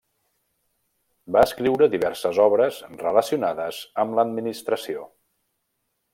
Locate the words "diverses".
1.95-2.39